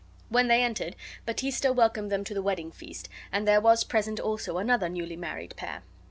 When 0.29 0.47
they 0.47 0.63
entered, 0.63 0.95
Baptista 1.27 1.71
welcomed 1.71 2.11
them 2.11 2.23
to 2.23 2.33
the 2.33 2.41
wedding 2.41 2.71
feast, 2.71 3.07
and 3.31 3.47
there 3.47 3.61
was 3.61 3.83
present 3.83 4.19
also 4.19 4.57
another 4.57 4.89
newly 4.89 5.15
married 5.15 5.55
pair. 5.57 5.83